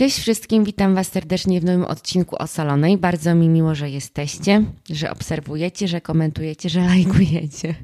[0.00, 2.98] Cześć wszystkim, witam Was serdecznie w nowym odcinku Osalonej.
[2.98, 7.74] Bardzo mi miło, że jesteście, że obserwujecie, że komentujecie, że lajkujecie.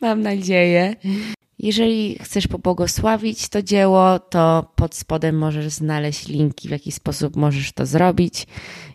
[0.00, 0.96] Mam nadzieję.
[1.58, 7.72] Jeżeli chcesz pobłogosławić to dzieło, to pod spodem możesz znaleźć linki, w jaki sposób możesz
[7.72, 8.46] to zrobić.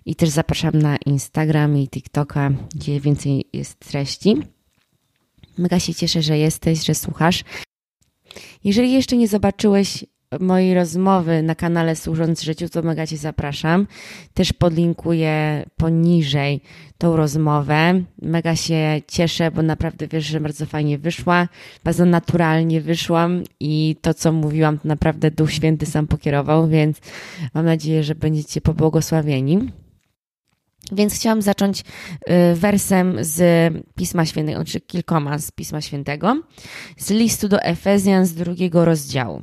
[0.06, 4.38] I też zapraszam na Instagram i TikToka, gdzie więcej jest treści.
[5.58, 7.44] Mega się cieszę, że jesteś, że słuchasz.
[8.64, 10.06] Jeżeli jeszcze nie zobaczyłeś
[10.40, 13.88] mojej rozmowy na kanale Służąc Życiu, to mega Cię zapraszam.
[14.34, 16.62] Też podlinkuję poniżej
[16.98, 18.04] tą rozmowę.
[18.22, 21.48] Mega się cieszę, bo naprawdę wiesz, że bardzo fajnie wyszła,
[21.84, 26.98] bardzo naturalnie wyszłam i to, co mówiłam, to naprawdę Duch Święty sam pokierował, więc
[27.54, 29.70] mam nadzieję, że będziecie pobłogosławieni.
[30.92, 36.42] Więc chciałam zacząć y, wersem z Pisma Świętego, czy znaczy kilkoma z Pisma Świętego,
[36.98, 39.42] z listu do Efezjan z drugiego rozdziału.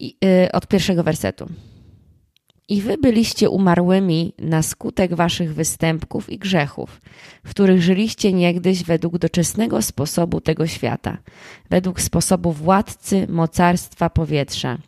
[0.00, 1.48] Y, od pierwszego wersetu.
[2.68, 7.00] I wy byliście umarłymi na skutek waszych występków i grzechów,
[7.44, 11.18] w których żyliście niegdyś według doczesnego sposobu tego świata,
[11.70, 14.78] według sposobu władcy mocarstwa powietrza.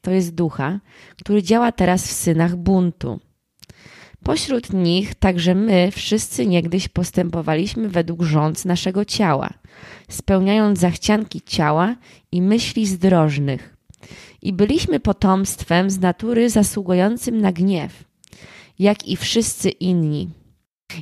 [0.00, 0.80] To jest ducha,
[1.16, 3.20] który działa teraz w synach buntu.
[4.24, 9.50] Pośród nich także my wszyscy niegdyś postępowaliśmy według rządz naszego ciała,
[10.08, 11.96] spełniając zachcianki ciała
[12.32, 13.79] i myśli zdrożnych
[14.42, 18.04] i byliśmy potomstwem z natury zasługującym na gniew,
[18.78, 20.30] jak i wszyscy inni.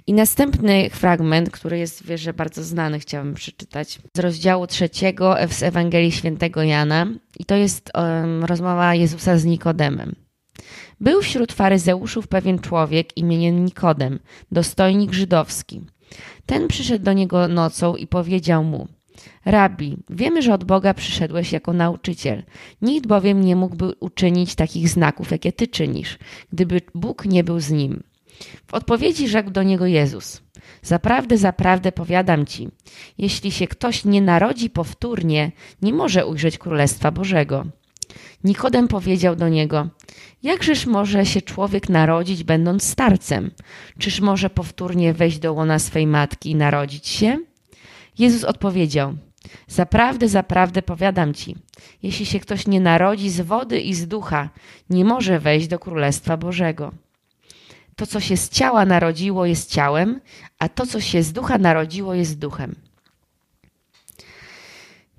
[0.07, 6.13] I następny fragment, który jest, wierzę, bardzo znany, chciałabym przeczytać, z rozdziału trzeciego z Ewangelii
[6.13, 7.07] Świętego Jana.
[7.39, 10.15] I to jest um, rozmowa Jezusa z Nikodemem.
[11.01, 14.19] Był wśród faryzeuszów pewien człowiek imieniem Nikodem,
[14.53, 15.81] dostojnik żydowski.
[16.47, 18.89] Ten przyszedł do niego nocą i powiedział mu–
[19.45, 22.43] Rabbi, wiemy, że od Boga przyszedłeś jako nauczyciel.
[22.83, 26.19] Nikt bowiem nie mógłby uczynić takich znaków, jakie ty czynisz,
[26.53, 28.03] gdyby Bóg nie był z nim.
[28.67, 30.43] W odpowiedzi rzekł do niego Jezus:
[30.83, 32.69] Zaprawdę, zaprawdę powiadam ci,
[33.19, 35.53] jeśli się ktoś nie narodzi powtórnie,
[35.83, 37.67] nie może ujrzeć Królestwa Bożego.
[38.45, 39.89] Nikodem powiedział do niego:
[40.43, 43.51] Jakżeż może się człowiek narodzić, będąc starcem?
[43.99, 47.39] Czyż może powtórnie wejść do łona swej matki i narodzić się?
[48.19, 49.15] Jezus odpowiedział:
[49.69, 51.57] Zaprawdę, zaprawdę powiadam ci,
[52.03, 54.51] jeśli się ktoś nie narodzi z wody i z ducha,
[54.91, 56.93] nie może wejść do Królestwa Bożego.
[57.97, 60.21] To, co się z ciała narodziło, jest ciałem,
[60.59, 62.75] a to, co się z ducha narodziło, jest duchem.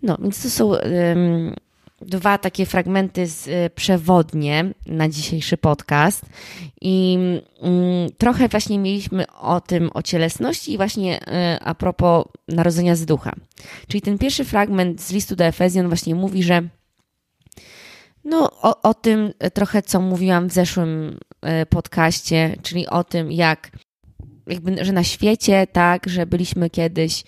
[0.03, 0.71] No, więc to są
[2.01, 6.25] dwa takie fragmenty z, y, przewodnie na dzisiejszy podcast.
[6.81, 7.17] I
[7.61, 13.05] mm, trochę właśnie mieliśmy o tym, o cielesności i właśnie y, a propos narodzenia z
[13.05, 13.33] ducha.
[13.87, 16.61] Czyli ten pierwszy fragment z listu do Efezjan właśnie mówi, że
[18.23, 21.19] no, o, o tym trochę, co mówiłam w zeszłym
[21.61, 23.71] y, podcaście, czyli o tym, jak
[24.49, 27.23] jakby, że na świecie, tak, że byliśmy kiedyś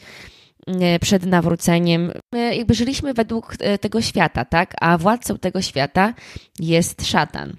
[1.01, 2.11] przed nawróceniem.
[2.33, 4.73] My jakby żyliśmy według e, tego świata, tak?
[4.81, 6.13] A władcą tego świata
[6.59, 7.53] jest szatan.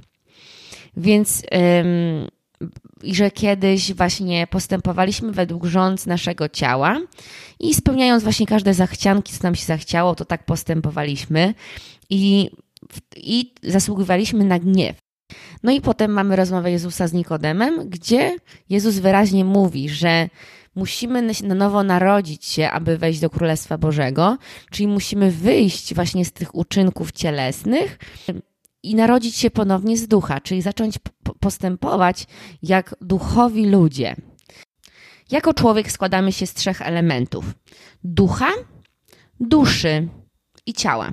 [0.97, 1.43] Więc
[3.03, 7.01] i że kiedyś właśnie postępowaliśmy według rząd naszego ciała
[7.61, 11.55] i spełniając właśnie każde zachcianki, co nam się zachciało, to tak postępowaliśmy
[12.11, 12.51] i,
[13.17, 14.97] i zasługiwaliśmy na gniew.
[15.63, 18.37] No i potem mamy rozmowę Jezusa z Nikodemem, gdzie
[18.69, 20.29] Jezus wyraźnie mówi, że
[20.75, 24.39] musimy na nowo narodzić się, aby wejść do Królestwa Bożego,
[24.71, 27.99] czyli musimy wyjść właśnie z tych uczynków cielesnych
[28.83, 30.95] i narodzić się ponownie z ducha, czyli zacząć
[31.41, 32.27] postępować
[32.63, 34.17] jak duchowi ludzie.
[35.31, 37.45] Jako człowiek składamy się z trzech elementów:
[38.05, 38.49] ducha,
[39.41, 40.09] duszy
[40.67, 41.13] i ciała.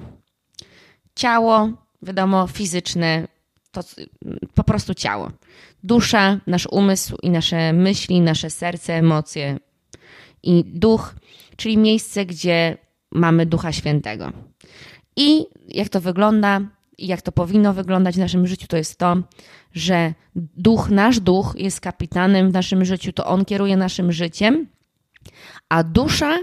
[1.15, 1.69] Ciało,
[2.01, 3.27] wiadomo, fizyczne,
[3.71, 3.81] to
[4.53, 5.31] po prostu ciało.
[5.83, 9.59] Dusza, nasz umysł i nasze myśli, nasze serce, emocje
[10.43, 11.15] i duch,
[11.55, 12.77] czyli miejsce, gdzie
[13.11, 14.31] mamy Ducha Świętego.
[15.15, 16.61] I jak to wygląda,
[16.97, 19.17] i jak to powinno wyglądać w naszym życiu, to jest to,
[19.73, 24.67] że duch, nasz duch jest kapitanem w naszym życiu, to on kieruje naszym życiem,
[25.69, 26.37] a dusza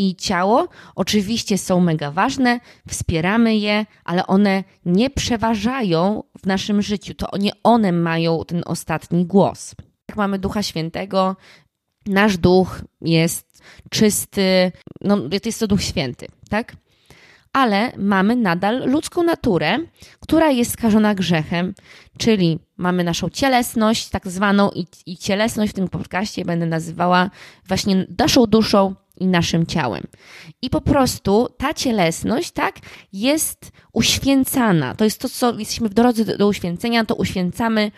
[0.00, 7.14] i ciało oczywiście są mega ważne, wspieramy je, ale one nie przeważają w naszym życiu.
[7.14, 9.74] To nie one mają ten ostatni głos.
[10.08, 11.36] Jak mamy Ducha Świętego,
[12.06, 16.76] nasz duch jest czysty, no jest to Duch Święty, tak?
[17.52, 19.78] Ale mamy nadal ludzką naturę,
[20.20, 21.74] która jest skażona grzechem,
[22.18, 27.30] czyli mamy naszą cielesność, tak zwaną, i, i cielesność w tym podcaście będę nazywała
[27.68, 30.02] właśnie naszą duszą i naszym ciałem.
[30.62, 32.76] I po prostu ta cielesność, tak,
[33.12, 34.94] jest uświęcana.
[34.94, 37.90] To jest to, co jesteśmy w drodze do, do uświęcenia, to uświęcamy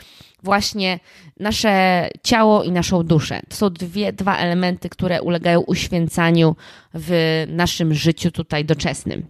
[0.43, 1.01] właśnie
[1.41, 3.41] nasze ciało i naszą duszę.
[3.49, 6.57] To są dwie, dwa elementy, które ulegają uświęcaniu
[6.95, 9.27] w naszym życiu tutaj doczesnym.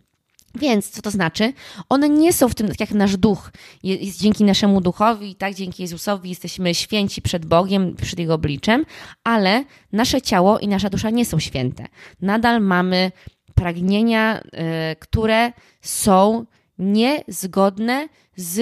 [0.55, 1.53] Więc co to znaczy?
[1.89, 3.51] One nie są w tym, tak jak nasz duch.
[3.83, 8.85] Jest, dzięki naszemu duchowi, tak, dzięki Jezusowi jesteśmy święci przed Bogiem, przed Jego obliczem,
[9.25, 11.87] ale nasze ciało i nasza dusza nie są święte.
[12.21, 13.13] Nadal mamy
[13.55, 16.47] pragnienia, y, które są
[16.79, 18.59] niezgodne z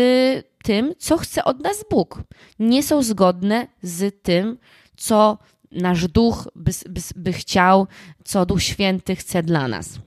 [0.62, 2.22] tym, co chce od nas Bóg.
[2.58, 4.58] Nie są zgodne z tym,
[4.96, 5.38] co
[5.70, 7.86] nasz duch by, by, by chciał,
[8.25, 10.00] co Duch Święty chce dla nas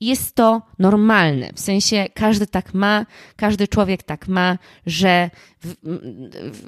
[0.00, 1.50] jest to normalne.
[1.54, 3.06] W sensie każdy tak ma,
[3.36, 5.30] każdy człowiek tak ma, że
[5.64, 5.74] w,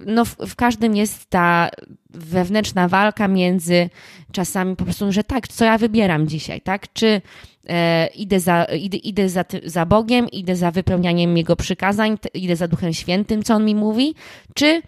[0.07, 1.71] no w, w, każdym jest ta
[2.11, 3.91] wewnętrzna walka między
[4.33, 6.93] czasami po prostu, że tak, co ja wybieram dzisiaj, tak?
[6.93, 7.23] Czy
[7.69, 12.69] e, idę, za, idę, idę za, za Bogiem, idę za wypełnianiem Jego przykazań, idę za
[12.69, 14.15] Duchem Świętym, co On mi mówi,
[14.55, 14.83] czy e,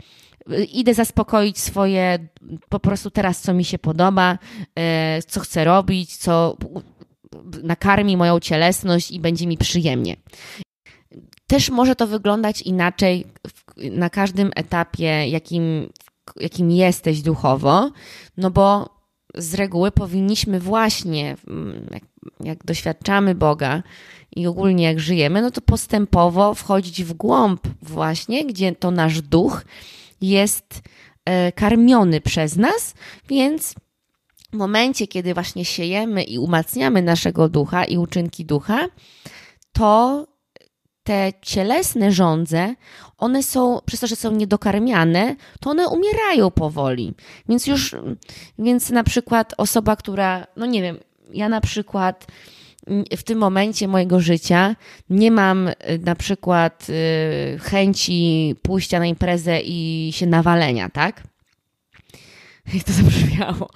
[0.64, 2.18] idę zaspokoić swoje,
[2.68, 4.38] po prostu teraz, co mi się podoba,
[4.78, 6.56] e, co chcę robić, co
[7.62, 10.16] nakarmi moją cielesność i będzie mi przyjemnie.
[11.46, 13.26] Też może to wyglądać inaczej
[13.76, 15.88] na każdym etapie, jakim,
[16.36, 17.90] jakim jesteś duchowo,
[18.36, 19.00] no bo
[19.34, 21.36] z reguły powinniśmy właśnie,
[21.90, 22.02] jak,
[22.40, 23.82] jak doświadczamy Boga
[24.36, 29.64] i ogólnie jak żyjemy, no to postępowo wchodzić w głąb właśnie, gdzie to nasz duch
[30.20, 30.82] jest
[31.24, 32.94] e, karmiony przez nas,
[33.28, 33.74] więc
[34.52, 38.88] momencie, kiedy właśnie siejemy i umacniamy naszego ducha i uczynki ducha,
[39.72, 40.26] to
[41.02, 42.74] te cielesne żądze,
[43.18, 47.14] one są, przez to, że są niedokarmiane, to one umierają powoli.
[47.48, 47.96] Więc już,
[48.58, 50.98] więc na przykład osoba, która, no nie wiem,
[51.32, 52.26] ja na przykład
[53.16, 54.76] w tym momencie mojego życia
[55.10, 55.74] nie mam y,
[56.04, 61.22] na przykład y, chęci pójścia na imprezę i się nawalenia, tak?
[62.74, 63.68] Jak to zabrzmiało.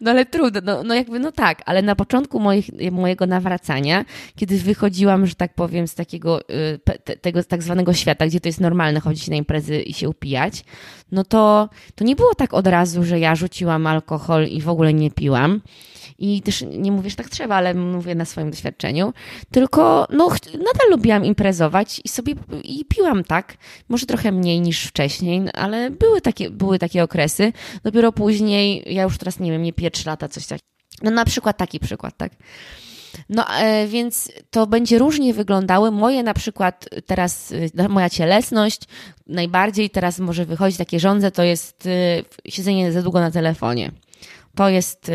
[0.00, 4.04] No ale trudno, no, no jakby, no tak, ale na początku moich, mojego nawracania,
[4.36, 8.60] kiedy wychodziłam, że tak powiem, z takiego, y, tego tak zwanego świata, gdzie to jest
[8.60, 10.64] normalne chodzić na imprezy i się upijać,
[11.12, 14.94] no to, to nie było tak od razu, że ja rzuciłam alkohol i w ogóle
[14.94, 15.60] nie piłam.
[16.18, 19.12] I też nie mówię, że tak trzeba, ale mówię na swoim doświadczeniu.
[19.50, 22.34] Tylko no, nadal lubiłam imprezować i sobie
[22.64, 23.56] i piłam tak.
[23.88, 27.52] Może trochę mniej niż wcześniej, ale były takie, były takie okresy.
[27.82, 30.70] Dopiero później, ja już teraz nie wiem, nie pierwsze lata, coś takiego.
[31.02, 32.32] No na przykład taki przykład, tak.
[33.28, 35.90] No e, więc to będzie różnie wyglądały.
[35.90, 38.80] Moje na przykład teraz, e, moja cielesność
[39.26, 43.92] najbardziej teraz może wychodzić takie żądze, to jest e, siedzenie za długo na telefonie.
[44.54, 45.10] To jest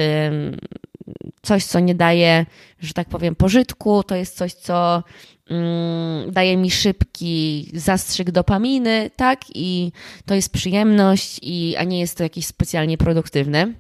[1.42, 2.46] coś, co nie daje,
[2.80, 5.04] że tak powiem, pożytku, to jest coś, co
[5.50, 9.42] mm, daje mi szybki zastrzyk dopaminy, tak?
[9.56, 9.92] I
[10.26, 13.74] to jest przyjemność, i, a nie jest to jakieś specjalnie produktywne.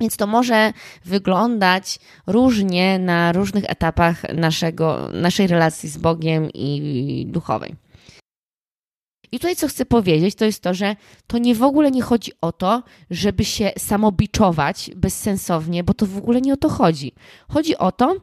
[0.00, 0.72] Więc to może
[1.04, 7.74] wyglądać różnie na różnych etapach naszego, naszej relacji z Bogiem i duchowej.
[9.36, 10.96] I tutaj co chcę powiedzieć, to jest to, że
[11.26, 16.16] to nie w ogóle nie chodzi o to, żeby się samobiczować bezsensownie, bo to w
[16.16, 17.12] ogóle nie o to chodzi.
[17.48, 18.16] Chodzi o to,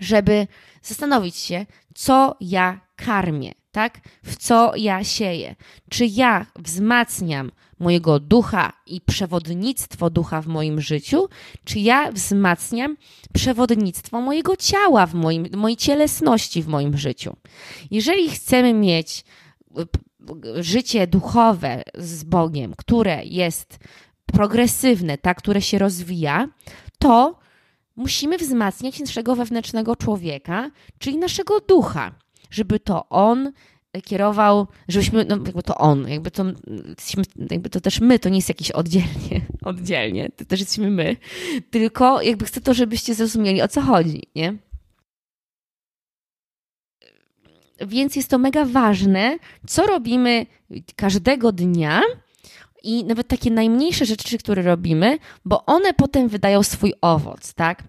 [0.00, 0.46] żeby
[0.82, 4.00] zastanowić się, co ja karmię, tak?
[4.24, 5.54] W co ja sieję.
[5.90, 11.28] Czy ja wzmacniam mojego ducha i przewodnictwo ducha w moim życiu,
[11.64, 12.96] czy ja wzmacniam
[13.32, 17.36] przewodnictwo mojego ciała w moim, mojej cielesności w moim życiu.
[17.90, 19.24] Jeżeli chcemy mieć
[20.60, 23.78] życie duchowe z Bogiem, które jest
[24.26, 26.48] progresywne, tak, które się rozwija,
[26.98, 27.38] to
[27.96, 32.12] musimy wzmacniać naszego wewnętrznego człowieka, czyli naszego ducha,
[32.50, 33.52] żeby to on
[34.04, 36.44] kierował, żebyśmy, no jakby to on, jakby to,
[37.50, 41.16] jakby to też my, to nie jest jakieś oddzielnie, oddzielnie, to też jesteśmy my,
[41.70, 44.56] tylko jakby chcę to, żebyście zrozumieli, o co chodzi, nie?
[47.86, 50.46] Więc jest to mega ważne, co robimy
[50.96, 52.02] każdego dnia
[52.82, 57.82] i nawet takie najmniejsze rzeczy, które robimy, bo one potem wydają swój owoc, tak?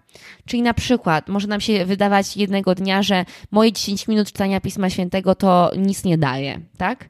[0.46, 4.90] Czyli na przykład może nam się wydawać jednego dnia, że moje 10 minut czytania Pisma
[4.90, 7.08] Świętego to nic nie daje, tak?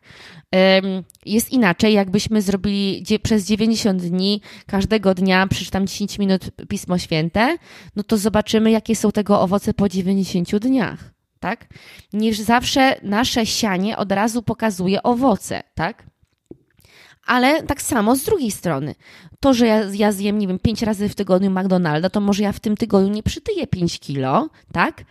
[1.26, 7.56] Jest inaczej, jakbyśmy zrobili przez 90 dni każdego dnia przeczytam 10 minut Pismo Święte,
[7.96, 11.66] no to zobaczymy, jakie są tego owoce po 90 dniach tak?
[12.12, 16.06] Niż zawsze nasze sianie od razu pokazuje owoce, tak?
[17.26, 18.94] Ale tak samo z drugiej strony,
[19.40, 22.52] to, że ja, ja zjem, nie wiem, pięć razy w tygodniu McDonalda, to może ja
[22.52, 25.04] w tym tygodniu nie przytyję 5 kilo, tak?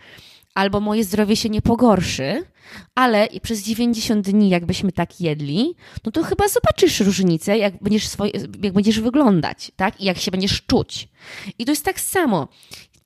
[0.54, 2.44] Albo moje zdrowie się nie pogorszy,
[2.94, 8.32] ale przez 90 dni, jakbyśmy tak jedli, no to chyba zobaczysz różnicę, jak będziesz, swoje,
[8.62, 10.00] jak będziesz wyglądać, tak?
[10.00, 11.08] I jak się będziesz czuć.
[11.58, 12.48] I to jest tak samo.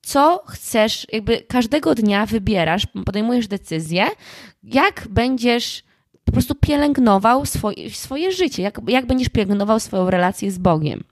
[0.05, 4.05] Co chcesz, jakby każdego dnia wybierasz, podejmujesz decyzję,
[4.63, 5.83] jak będziesz
[6.25, 11.03] po prostu pielęgnował swoje, swoje życie, jak, jak będziesz pielęgnował swoją relację z Bogiem.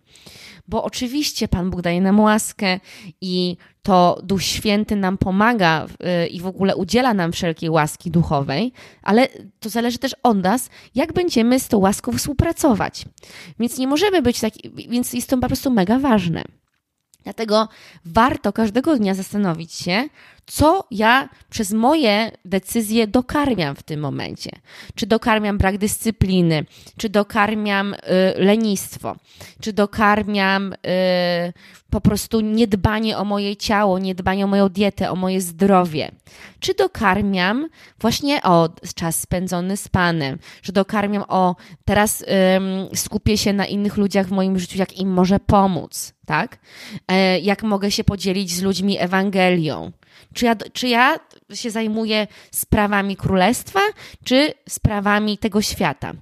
[0.67, 2.79] Bo oczywiście Pan Bóg daje nam łaskę
[3.21, 8.73] i to Duch Święty nam pomaga y, i w ogóle udziela nam wszelkiej łaski duchowej,
[9.01, 9.27] ale
[9.59, 13.05] to zależy też od nas, jak będziemy z tą łaską współpracować.
[13.59, 14.53] Więc nie możemy być tak,
[14.89, 16.43] więc jest to po prostu mega ważne.
[17.23, 17.67] Dlatego
[18.05, 20.09] warto każdego dnia zastanowić się,
[20.45, 24.51] co ja przez moje decyzje dokarmiam w tym momencie.
[24.95, 26.65] Czy dokarmiam brak dyscypliny,
[26.97, 27.97] czy dokarmiam y,
[28.37, 29.15] lenistwo,
[29.61, 30.77] czy dokarmiam y,
[31.89, 36.11] po prostu niedbanie o moje ciało, niedbanie o moją dietę, o moje zdrowie.
[36.59, 37.69] Czy dokarmiam
[37.99, 42.25] właśnie o czas spędzony z Panem, że dokarmiam o teraz
[42.95, 46.57] skupię się na innych ludziach w moim życiu, jak im może pomóc, tak?
[47.07, 49.91] E, jak mogę się podzielić z ludźmi Ewangelią
[50.33, 51.19] czy ja, czy ja
[51.53, 53.79] się zajmuję sprawami królestwa,
[54.23, 56.13] czy sprawami tego świata?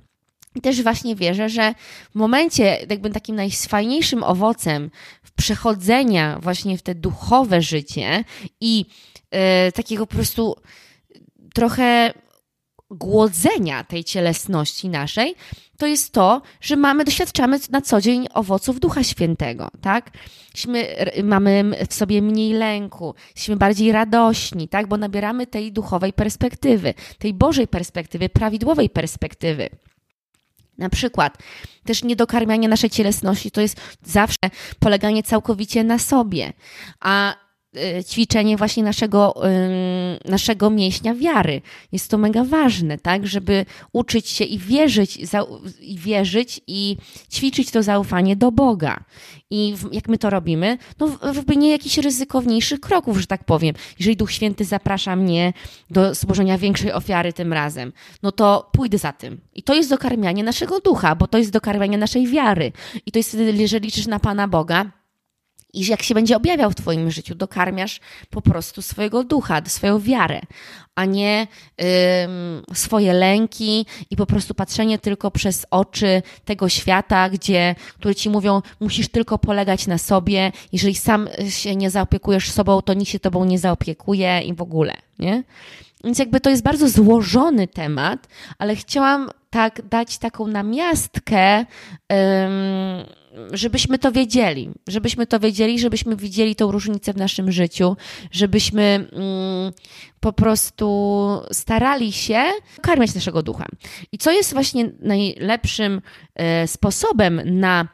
[0.56, 1.74] I też właśnie wierzę, że
[2.12, 4.92] w momencie, jakby takim najfajniejszym owocem
[5.36, 8.24] przechodzenia właśnie w te duchowe życie
[8.62, 8.86] i
[9.32, 10.56] yy, takiego po prostu
[11.54, 12.14] trochę
[12.92, 15.36] głodzenia tej cielesności naszej,
[15.78, 20.12] to jest to, że mamy, doświadczamy na co dzień owoców Ducha Świętego, tak?
[20.42, 24.88] Jesteśmy, mamy w sobie mniej lęku, jesteśmy bardziej radośni, tak?
[24.88, 29.70] Bo nabieramy tej duchowej perspektywy, tej Bożej perspektywy, prawidłowej perspektywy.
[30.78, 31.38] Na przykład
[31.86, 36.54] też niedokarmianie naszej cielesności to jest zawsze poleganie całkowicie na sobie,
[37.00, 37.36] a
[38.10, 39.36] ćwiczenie właśnie naszego,
[40.26, 41.62] naszego mięśnia wiary.
[41.92, 45.20] Jest to mega ważne, tak, żeby uczyć się i wierzyć,
[45.82, 46.98] i wierzyć i
[47.32, 49.04] ćwiczyć to zaufanie do Boga.
[49.50, 50.78] I jak my to robimy?
[51.00, 53.76] No w robienie jakichś ryzykowniejszych kroków, że tak powiem.
[54.00, 55.54] Jeżeli Duch Święty zaprasza mnie
[55.90, 59.42] do złożenia większej ofiary tym razem, no to pójdę za tym.
[59.54, 62.72] I to jest dokarmianie naszego ducha, bo to jest dokarmianie naszej wiary.
[63.06, 65.01] I to jest wtedy, jeżeli liczysz na Pana Boga,
[65.74, 68.00] i jak się będzie objawiał w Twoim życiu, dokarmiasz
[68.30, 70.42] po prostu swojego ducha, swoją wiarę,
[70.96, 71.48] a nie
[72.74, 78.62] swoje lęki i po prostu patrzenie tylko przez oczy tego świata, gdzie, które ci mówią,
[78.80, 83.46] musisz tylko polegać na sobie, jeżeli sam się nie zaopiekujesz sobą, to nikt się tobą
[83.46, 85.44] nie zaopiekuje i w ogóle, nie?
[86.04, 91.66] Więc jakby to jest bardzo złożony temat, ale chciałam tak dać taką namiastkę,
[93.54, 97.98] żebyśmy to wiedzieli, żebyśmy to wiedzieli, żebyśmy widzieli tą różnicę w naszym życiu,
[98.32, 98.82] żebyśmy
[99.12, 99.74] mm,
[100.20, 100.88] po prostu
[101.52, 102.44] starali się
[102.82, 103.66] karmić naszego ducha.
[104.12, 106.02] I co jest właśnie najlepszym
[106.36, 107.88] e, sposobem na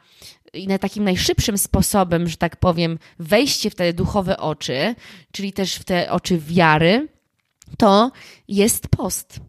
[0.52, 4.94] i na takim najszybszym sposobem, że tak powiem, wejście w te duchowe oczy,
[5.32, 7.08] czyli też w te oczy wiary,
[7.78, 8.10] to
[8.48, 9.40] jest post.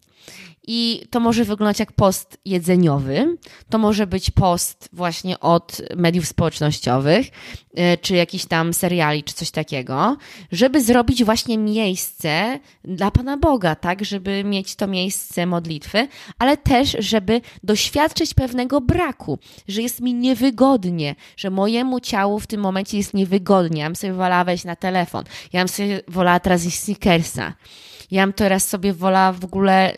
[0.72, 3.38] I to może wyglądać jak post jedzeniowy,
[3.70, 7.28] to może być post właśnie od mediów społecznościowych,
[7.76, 10.18] e, czy jakiś tam seriali, czy coś takiego,
[10.52, 16.08] żeby zrobić właśnie miejsce dla Pana Boga, tak, żeby mieć to miejsce modlitwy,
[16.40, 22.62] ale też, żeby doświadczyć pewnego braku, że jest mi niewygodnie, że mojemu ciału w tym
[22.62, 23.82] momencie jest niewygodnie.
[23.82, 25.24] Ja bym sobie wolała wejść na telefon,
[25.54, 27.54] ja bym sobie wolała teraz sneakersa
[28.12, 29.94] ja bym teraz sobie wolała w ogóle,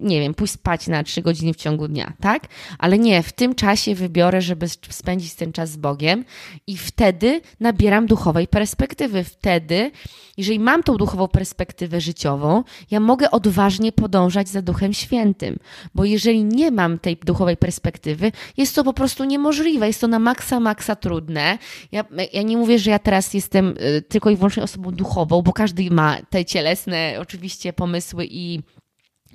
[0.00, 2.46] nie wiem, pójść spać na trzy godziny w ciągu dnia, tak?
[2.78, 6.24] Ale nie, w tym czasie wybiorę, żeby spędzić ten czas z Bogiem
[6.66, 9.24] i wtedy nabieram duchowej perspektywy.
[9.24, 9.90] Wtedy,
[10.36, 15.58] jeżeli mam tą duchową perspektywę życiową, ja mogę odważnie podążać za Duchem Świętym,
[15.94, 20.18] bo jeżeli nie mam tej duchowej perspektywy, jest to po prostu niemożliwe, jest to na
[20.18, 21.58] maksa, maksa trudne.
[21.92, 25.52] Ja, ja nie mówię, że ja teraz jestem y, tylko i wyłącznie osobą duchową, bo
[25.52, 28.60] każdy ma te cielesne oczywiście oczywiście pomysły i,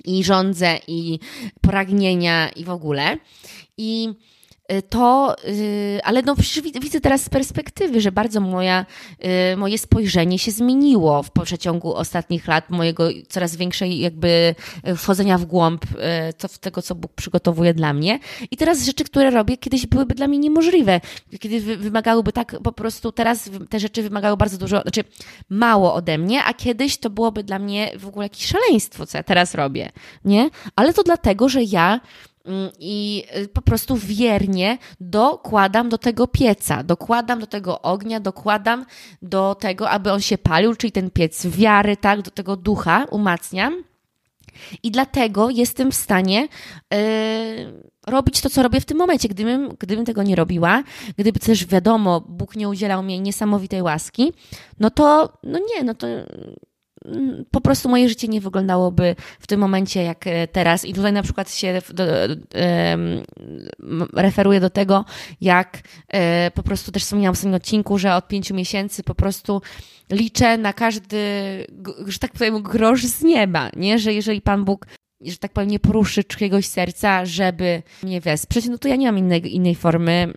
[0.04, 1.18] i żądze, i
[1.60, 3.18] pragnienia, i w ogóle.
[3.78, 4.08] I
[4.88, 6.34] to, y, ale no
[6.80, 8.86] widzę teraz z perspektywy, że bardzo moja,
[9.52, 14.54] y, moje spojrzenie się zmieniło w przeciągu ostatnich lat, mojego coraz większej jakby
[14.96, 15.84] wchodzenia w głąb
[16.38, 18.18] co, tego, co Bóg przygotowuje dla mnie.
[18.50, 21.00] I teraz rzeczy, które robię, kiedyś byłyby dla mnie niemożliwe,
[21.40, 25.04] kiedy wymagałyby tak po prostu, teraz te rzeczy wymagały bardzo dużo, znaczy
[25.50, 29.22] mało ode mnie, a kiedyś to byłoby dla mnie w ogóle jakieś szaleństwo, co ja
[29.22, 29.92] teraz robię,
[30.24, 30.50] nie?
[30.76, 32.00] Ale to dlatego, że ja
[32.78, 38.86] i y, po prostu wiernie dokładam do tego pieca, dokładam do tego ognia, dokładam
[39.22, 43.84] do tego, aby on się palił, czyli ten piec wiary, tak, do tego ducha umacniam.
[44.82, 46.48] I dlatego jestem w stanie
[46.90, 46.98] yy,
[48.06, 49.28] robić to, co robię w tym momencie.
[49.28, 50.82] Gdybym, gdybym tego nie robiła,
[51.18, 54.32] gdyby też wiadomo, Bóg nie udzielał mi niesamowitej łaski,
[54.80, 56.06] no to, no nie, no to
[57.50, 60.84] po prostu moje życie nie wyglądałoby w tym momencie jak e, teraz.
[60.84, 62.04] I tutaj na przykład się do,
[64.12, 65.04] referuję do tego,
[65.40, 69.62] jak e, po prostu też wspomniałam w swoim odcinku, że od pięciu miesięcy po prostu
[70.10, 71.18] liczę na każdy,
[72.06, 73.98] że tak powiem, grosz z nieba, nie?
[73.98, 74.86] Że jeżeli Pan Bóg
[75.20, 79.18] że tak powiem, nie poruszy czyjegoś serca, żeby mnie wesprzeć, no to ja nie mam
[79.18, 80.32] innej, innej formy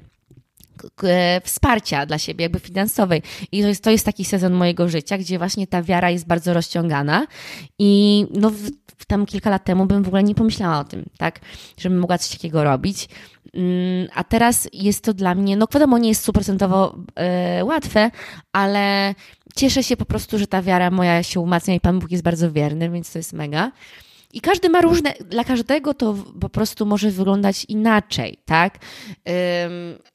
[1.43, 3.21] wsparcia dla siebie, jakby finansowej.
[3.51, 6.53] I to jest, to jest taki sezon mojego życia, gdzie właśnie ta wiara jest bardzo
[6.53, 7.27] rozciągana
[7.79, 8.51] i no
[9.07, 11.39] tam kilka lat temu bym w ogóle nie pomyślała o tym, tak,
[11.77, 13.09] żebym mogła coś takiego robić.
[13.53, 18.11] Mm, a teraz jest to dla mnie, no wiadomo, nie jest stuprocentowo e, łatwe,
[18.51, 19.15] ale
[19.55, 22.51] cieszę się po prostu, że ta wiara moja się umacnia i Pan Bóg jest bardzo
[22.51, 23.71] wierny, więc to jest mega.
[24.33, 28.77] I każdy ma różne, dla każdego to po prostu może wyglądać inaczej, tak?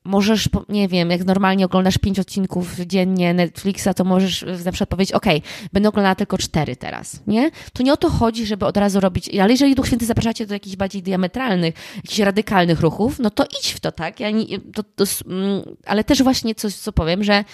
[0.05, 5.13] Możesz, nie wiem, jak normalnie oglądasz pięć odcinków dziennie Netflixa, to możesz na przykład powiedzieć,
[5.13, 5.27] ok,
[5.73, 7.51] będę oglądała tylko cztery teraz, nie?
[7.73, 10.55] To nie o to chodzi, żeby od razu robić, ale jeżeli Duch Święty zapraszacie do
[10.55, 14.21] jakichś bardziej diametralnych, jakichś radykalnych ruchów, no to idź w to, tak?
[14.21, 17.45] Ja nie, to, to, mm, ale też właśnie coś, co powiem, że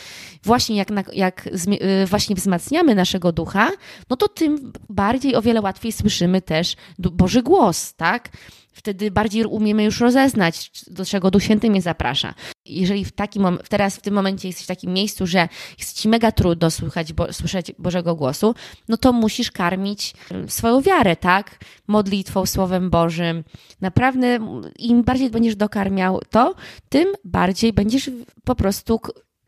[0.44, 3.70] właśnie jak, jak y, właśnie wzmacniamy naszego ducha,
[4.10, 8.28] no to tym bardziej, o wiele łatwiej słyszymy też Boży głos, tak?
[8.73, 12.35] Wtedy bardziej umiemy już rozeznać, do czego Duch Święty mnie zaprasza.
[12.64, 16.33] Jeżeli w takim, teraz w tym momencie jesteś w takim miejscu, że jest ci mega
[16.33, 18.55] trudno słuchać, bo, słyszeć Bożego głosu,
[18.88, 20.14] no to musisz karmić
[20.49, 21.59] swoją wiarę, tak?
[21.87, 23.45] Modlitwą, Słowem Bożym.
[23.81, 24.38] Naprawdę
[24.78, 26.55] im bardziej będziesz dokarmiał to,
[26.88, 28.11] tym bardziej będziesz
[28.45, 29.00] po prostu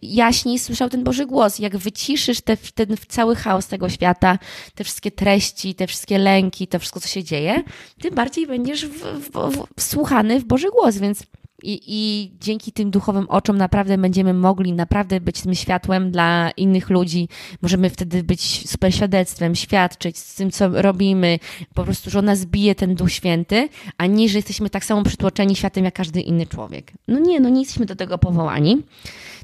[0.03, 1.59] jaśniej słyszał ten Boży głos.
[1.59, 4.39] Jak wyciszysz te, ten cały chaos tego świata,
[4.75, 7.63] te wszystkie treści, te wszystkie lęki, to wszystko, co się dzieje,
[8.03, 11.23] tym bardziej będziesz w, w, w, wsłuchany w Boży głos, więc
[11.63, 16.91] i, I dzięki tym duchowym oczom naprawdę będziemy mogli naprawdę być tym światłem dla innych
[16.91, 17.29] ludzi.
[17.63, 21.39] Możemy wtedy być super świadectwem, świadczyć z tym, co robimy.
[21.75, 23.69] Po prostu, że nas bije ten Duch Święty,
[23.99, 26.93] a nie, że jesteśmy tak samo przytłoczeni światem jak każdy inny człowiek.
[27.09, 28.83] No nie, no nie jesteśmy do tego powołani.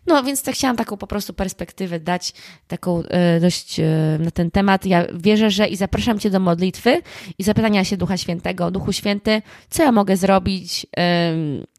[0.07, 2.33] No więc tak chciałam taką po prostu perspektywę dać,
[2.68, 3.85] taką e, dość e,
[4.20, 4.87] na ten temat.
[4.87, 7.02] Ja wierzę, że i zapraszam Cię do modlitwy
[7.38, 8.70] i zapytania się Ducha Świętego.
[8.70, 11.35] Duchu Święty, co ja mogę zrobić e,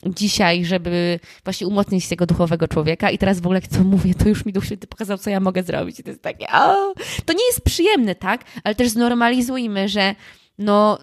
[0.06, 3.10] dzisiaj, żeby właśnie umocnić tego duchowego człowieka?
[3.10, 5.64] I teraz w ogóle, co mówię, to już mi Duch Święty pokazał, co ja mogę
[5.64, 6.00] zrobić.
[6.00, 6.94] I to jest takie, o,
[7.26, 8.44] to nie jest przyjemne, tak?
[8.64, 10.16] Ale też znormalizujmy, że
[10.58, 10.98] no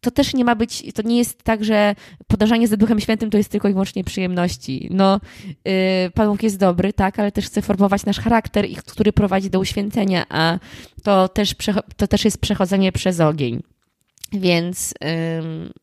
[0.00, 1.94] to też nie ma być, to nie jest tak, że
[2.26, 4.88] podążanie za Duchem Świętym to jest tylko i wyłącznie przyjemności.
[4.90, 5.20] No,
[5.64, 5.72] yy,
[6.14, 10.26] Pan Bóg jest dobry, tak, ale też chce formować nasz charakter, który prowadzi do uświęcenia,
[10.28, 10.58] a
[11.02, 11.54] to też,
[11.96, 13.62] to też jest przechodzenie przez ogień.
[14.32, 14.94] Więc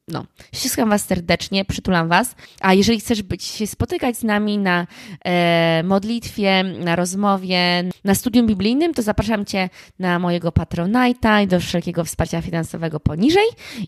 [0.07, 2.35] no, ściskam Was serdecznie, przytulam Was.
[2.61, 4.87] A jeżeli chcesz być, się spotykać z nami na
[5.25, 11.59] e, modlitwie, na rozmowie, na studium biblijnym, to zapraszam Cię na mojego Patronite'a i do
[11.59, 13.45] wszelkiego wsparcia finansowego poniżej.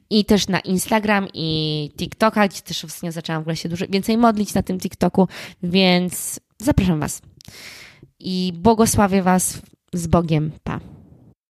[0.09, 4.17] I też na Instagram i TikToka, gdzie też ostatnio zaczęłam w ogóle się dużo więcej
[4.17, 5.27] modlić na tym TikToku,
[5.63, 7.21] więc zapraszam Was.
[8.19, 9.61] I błogosławię Was
[9.93, 10.51] z Bogiem.
[10.63, 10.94] Pa.